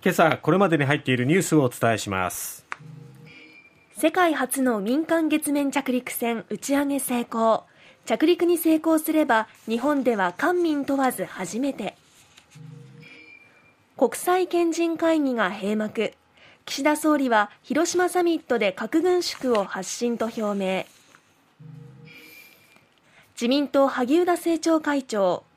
[0.00, 2.64] 今朝これまでに入っているニュースをお伝えします。
[3.96, 7.64] 世界初の民間月面着陸船打ち上げ成功。
[8.06, 11.96] 着陸に成功すれば日本では官民問わず初めて。
[13.96, 16.12] 国際賢人会議が閉幕。
[16.64, 20.84] 岸田総理は広島サミットで核軍縮を発信と表明。
[23.34, 25.47] 自民党萩生田政調会長。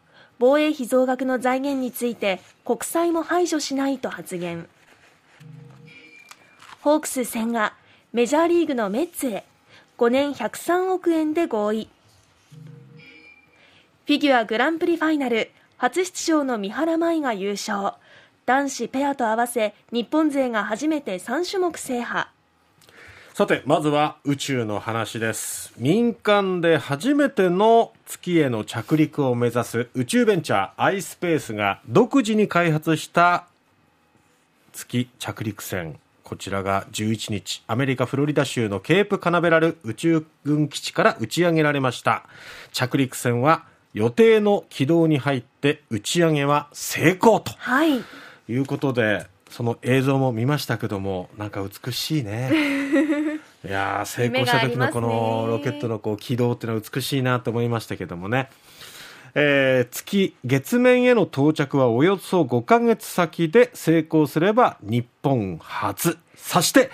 [0.42, 4.68] 防衛費増額の財源について国債も排除しないと発言。
[6.82, 7.76] ホークス戦が
[8.12, 9.44] メジャーリーグのメッツへ。
[10.00, 11.90] 5年103億円で合意。
[14.08, 15.52] フィギュアグランプリファイナル。
[15.78, 17.94] 初出場の三原舞依が優勝。
[18.48, 22.30] 男子ペアと合わせ日本勢が初めて3種目制覇。
[23.34, 25.72] さてまずは宇宙の話です。
[25.78, 33.46] 民間で初めての月への着陸を目指す宇宙ベンチャー iSpace が独自に開発した
[34.74, 35.98] 月着陸船。
[36.26, 42.24] こちらが11日アメリカ・フロリダ州のケープカナベラル宇宙軍基地から打ち上げられました。
[42.74, 48.04] 着陸船は予定の軌道に入って打ち上げは成功と、はい、
[48.50, 52.52] いうことでその映像も見ましたけどもなんか美しいね。
[53.64, 58.50] いや成功した時のこのロケットのこう軌道っていうのは美しいなと思いましたけどもね。
[59.34, 66.18] えー、月月面への到着はおよそ5か月先で成功すれば日本初。
[66.36, 66.90] そして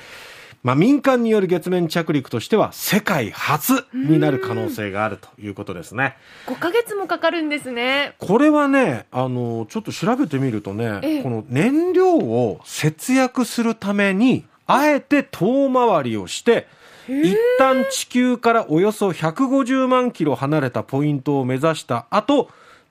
[0.68, 6.18] まあ、民間による月面着陸としては世界初になる可能性があるということですね。
[6.48, 8.16] 5ヶ月もかかるんですね。
[8.20, 16.68] これはね、あの、ちょっと調べてみるとね、ええ、この燃料を節約するために、あえて遠回りをして、
[17.08, 22.50] 一旦地球からおよそ150万キロ離れたポイントを目指した後、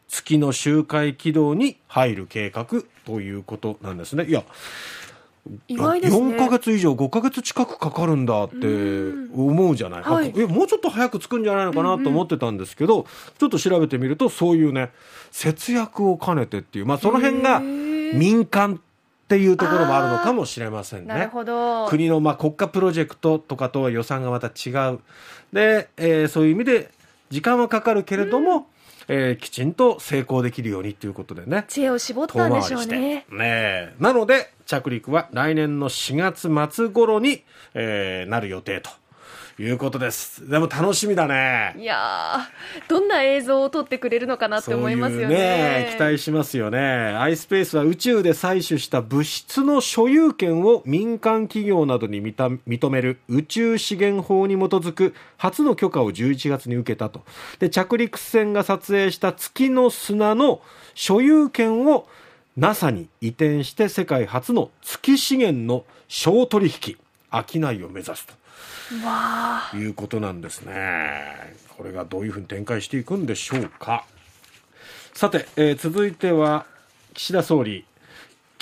[0.08, 2.64] 月の周回軌道に入る計画
[3.04, 4.24] ということなんですね。
[4.24, 4.44] いや、
[5.68, 6.36] 意外ですね。
[6.36, 8.56] 4か月以上5か月近くかかるんだって
[9.34, 13.00] 思うじゃない、はい、えもうちょっと早く着くんじゃないのかなと思ってたんですけど、うん。
[13.00, 13.06] うん、
[13.38, 14.90] ちょっと調べてみるとそういうね
[15.30, 21.06] 節約を兼ねてっていう、まあ、その辺が民間っていうところもあるのかもしれませんね。
[21.06, 21.86] なるほど。
[21.88, 25.00] 国のまあ国家プロジェクトとかとは予算がまた違う。
[25.52, 26.90] で、えー、そういう意味で
[27.30, 28.64] 時間はかかるけれども、うん
[29.08, 31.64] えー、きちんと成功できるようにということでね。
[31.68, 33.26] 知恵を絞ったんでしょうね。
[33.30, 36.16] ねなので着陸は来年の4
[36.48, 38.90] 月末頃に、えー、なる予定と
[39.58, 40.48] いうことです。
[40.48, 41.74] でも楽しみだね。
[41.78, 42.48] いや
[42.88, 45.34] どんな映像を撮ってくれるのかなって思いますよね。
[45.34, 46.78] ね期待しますよね。
[46.78, 57.22] iSpace は宇宙で採取した物質の所有権を民間企業などに認める宇宙資源法に基づく初の許可を11月に受けたと。
[57.58, 60.60] で、着陸船が撮影した月の砂の
[60.94, 62.06] 所有権を
[62.58, 66.96] NASA に移転して世界初の月資源の小取引、
[67.32, 68.34] 商いを目指すと。
[69.74, 71.54] いうことなんですね。
[71.76, 74.04] これがどういうふうに展開していくんでしょうか。
[75.12, 76.66] さて、えー、続いては
[77.14, 77.84] 岸田総理。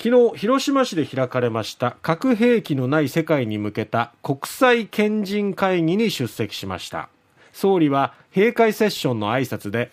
[0.01, 7.09] 昨日、広島市で開かれました核兵器のない世界に向けた国際賢人会議に出席しました。
[7.53, 9.91] 総理は閉会セッションの挨拶で、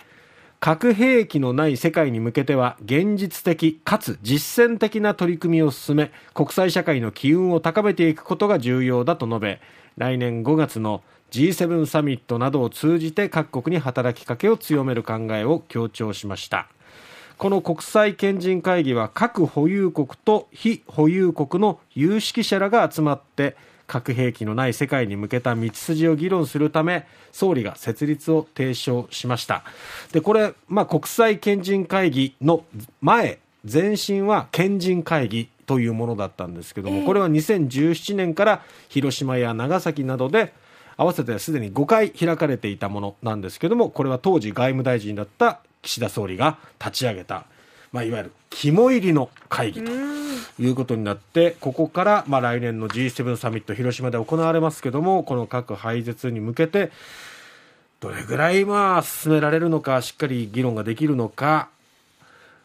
[0.62, 9.60] 核兵器のない世界に向けては現実的かつ実践的な取り組みを進め国際社会の機運を高めていくことが重要だと述べ
[9.96, 16.68] 来年5月の G7 サミットなどを通じて各国に働きかけを強める考えを強調しました。
[17.38, 29.64] この国際賢人会議は各保有国と非保有国の有識者らが集まって核兵器のない世界に向けた道筋を議論するため総理が設立を提唱しました。
[30.12, 32.64] でこれ、まあ、国際賢人会議の
[33.00, 33.38] 前
[33.70, 40.52] 前身は賢人会議というものだったんですけども、えー、これは2017年から広島や長崎などで
[40.98, 47.46] 合わせてすでに5回開かれていたものなんですけどもこれは当時外務大臣だった岸田総理が立ち上げた、
[47.90, 49.90] まあ、いわゆる肝入りの会議と
[50.60, 56.92] いうことになってここから、まあ、来年の G7 サミット広島で行われますけどもこの核廃絶に向けて
[58.00, 61.70] どれぐらいまあ進められるのかしっかり議論ができるのか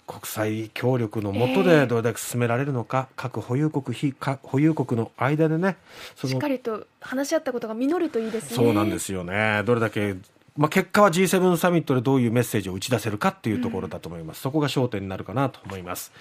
[0.07, 5.75] 国際協力の下でどれだけ進められるのか、えー、各保有国、非保有国の間でね
[6.15, 8.55] しっかりと話し合ったことが実るといいですね。
[8.55, 9.61] そうなんですよね。
[9.65, 10.15] どれだけ
[10.55, 16.11] まあ、結果は G7 サミットでどういうメッセージを打ち出せるかっていうところだと思います、うん、そこが焦点になるかなと思います。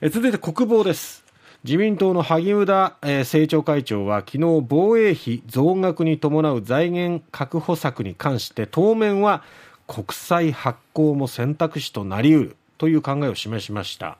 [0.00, 1.24] え続いて国防です。
[1.62, 9.42] 自民党の萩生田、えー、政調会長は昨日防衛費増額に伴う財源確保策に関して当面は
[9.86, 14.16] 国債発行も選択肢となりうるという考えを示しました。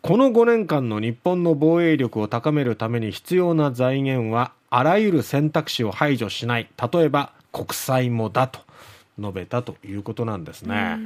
[0.00, 6.68] この5年間の日本の防衛力を高めるために必要な財源はあらゆる選択肢を排除しない。
[6.92, 8.60] 例えば国債もだと
[9.18, 10.98] 述べたということなんですね。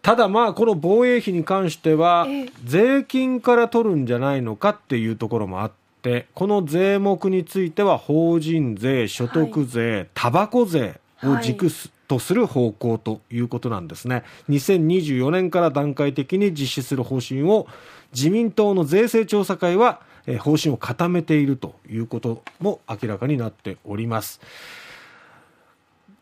[0.00, 2.26] ただまあこの防衛費に関しては
[2.64, 11.68] 税金から取るんじゃないのかっていうところもあってこの税目については法人税所得税タバコ税を軸
[12.12, 14.22] とする方向ということなんですね。
[14.50, 17.66] 2024年から段階的に実施する方針を
[18.12, 20.00] 自民党の税制調査会は
[20.40, 24.40] 方針を固めているということも明らかになっております。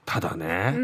[0.06, 0.76] ただね、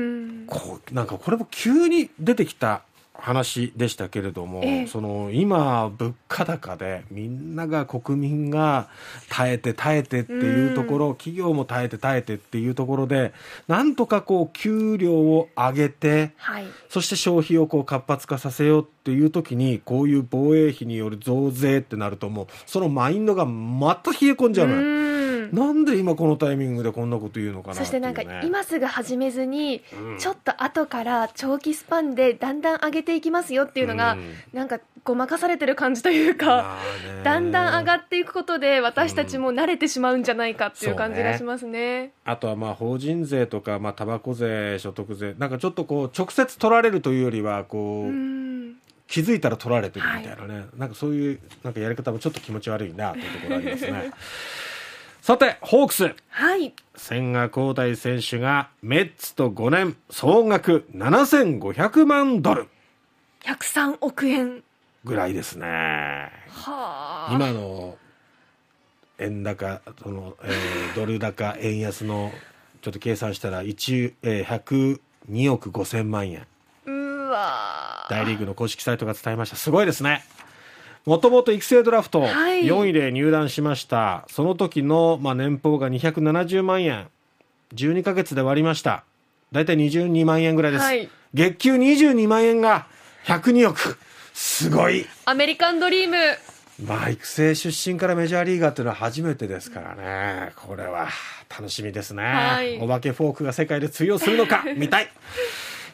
[0.49, 2.83] こうなんかこれも急に出てきた
[3.19, 8.89] 話でしたけれども、ええ、その今、物価高でみんなが国民が
[9.29, 13.33] 耐えて耐えてっていうところ、企業も耐えて耐えてっていうところで
[13.69, 25.26] なんとかこう給料を上げて、はい、そして消費をこう活発化させようっていう時にこういう防衛費による増税ってなるともうそのマインドがまた冷え込んじゃうのよ。
[25.53, 29.83] なんで今このタイミングでこんなこと言うのかな、ね、そしてなんか今すぐ始めずに、
[30.19, 36.79] ちょっと後から長期スパンでだんだん上げていきますよっていうのが、うん、なんかごまかされてる感じというか、
[37.25, 42.03] だんだん上がっていくことで私たちも慣れてしまうんじゃないかっていう感じがしますね。
[42.07, 45.35] ねあとはまあ法人税とかまあタバコ税所得税。
[45.39, 48.11] なんかちょっとこう直接取られるというよりはこう。
[48.11, 48.47] う
[49.09, 54.11] 気づいたら取られてるみたいなね、はい、なんかそういうなんかやり方もちょっと気持ち悪いなというところありますね。
[55.27, 56.15] さて、ホークス。
[56.29, 56.73] はい。
[56.95, 62.69] 千賀滉大選手がメッツと5年総額7500万ドル。
[63.43, 64.63] 103億円。
[65.03, 65.67] ぐらいですね。
[65.67, 66.31] は
[67.29, 67.29] あ。
[67.33, 67.99] 今の
[69.19, 72.31] 円高、その、えー、ドル高、円安の、
[72.81, 76.47] ちょっと計算したら、1、えー、102億5000万円。
[76.87, 76.93] う
[77.31, 79.57] わ大リーグの公式サイトが伝えました。
[79.57, 80.23] すごいですね。
[81.07, 87.09] もともと育成ドラフト4位で入団しました、はい、その時のまあ年俸が270万円。
[87.75, 89.05] 12か月で割りました。
[89.53, 92.89] 大体22万円ぐらいです、はい、月給22万円が
[93.27, 93.99] 102億。
[94.35, 95.07] すごい。
[95.25, 96.17] アメリカンドリーム。
[96.85, 100.53] まあ育成出身からメジャーリーガーというのは初めてですからね。
[100.57, 101.09] これは
[101.49, 104.65] 楽しみですね、はい、お化けフォークが世界で通用するのか。
[104.77, 105.09] 見たい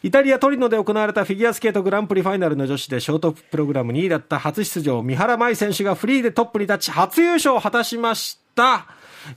[0.03, 8.85] イタリア・トリノで行われたフィギュアスケートグランプリファイナルの女子でショートプログラム2位だった初出場三原舞依選手がフリーでトップに立ち初優勝を果たしました。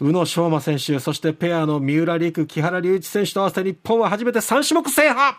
[0.00, 5.36] 宇野昌磨選手そしてペアの三浦璃来木原龍一選手と合わせて日本は初めて3種目制覇。